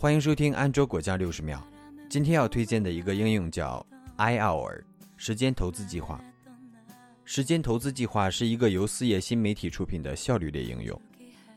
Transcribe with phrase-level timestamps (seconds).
[0.00, 1.62] 欢迎收听安卓果酱六十秒。
[2.08, 3.84] 今天要推荐的一个应用叫
[4.16, 4.80] iHour
[5.18, 6.18] 时间投资计划。
[7.22, 10.98] 时间投资计划是一个由四叶新媒体出品的效率类应用，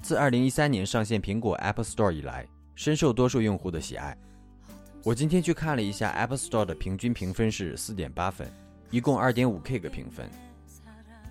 [0.01, 4.13] 自2013年上线苹果 App Store 以来，深受多数用户的喜爱。
[5.05, 8.51] 我今天去看了一下 App Store 的平均评分是4.8分，
[8.89, 10.29] 一共 2.5K 个评分。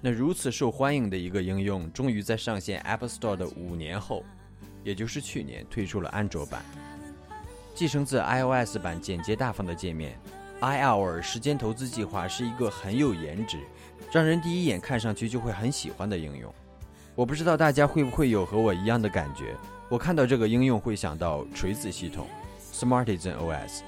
[0.00, 4.24] 那如此受欢迎的一个应用，终于在上线 App Store 的五年后，
[4.82, 6.64] 也就是去年推出了安卓版。
[7.74, 10.18] 继承自 iOS 版简洁大方的界面
[10.60, 13.58] ，iHour 时间投资计划是一个很有颜值。
[14.10, 16.52] 让人第一眼看上去就会很喜欢的应用，
[17.14, 19.56] 我不知道大家会不会有和我一样的感觉。
[19.88, 22.26] 我看到这个应用会想到锤子系统
[22.74, 23.80] ，Smartisan OS。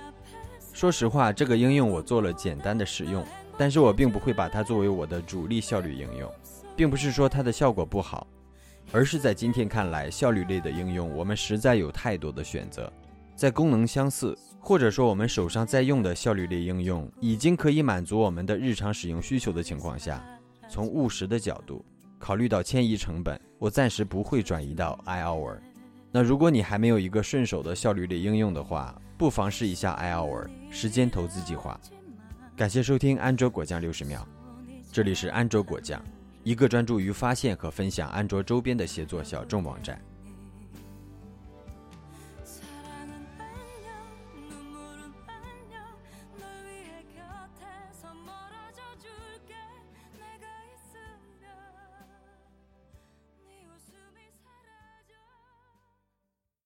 [0.73, 3.23] 说实话，这个应用我做了简单的使用，
[3.59, 6.31] 但是我并不会把它作为我的主力效率应用，
[6.75, 8.27] 并不是说它的效果不好，
[8.93, 12.91] 而是在今天看来，效率类的应用我们实在有太多的选择，
[13.35, 14.37] 在功能相似。
[14.61, 20.25] 或者说，我们手上在用的效率类应用已经可以满足我们的日常使用需求的情况下，
[20.71, 21.85] 从务实的角度
[22.19, 25.59] 考虑到迁移成本，我暂时不会转移到 iHour。
[26.11, 31.79] 那如果你还没有一个顺手的效率类应用的话，不妨试一下 iHour 时间投资计划。
[32.57, 34.27] 感谢收听安卓果酱六十秒，
[34.91, 36.03] 这里是安卓果酱，
[36.43, 40.01] 一个专注于发现和分享安卓周边的协作小众网站。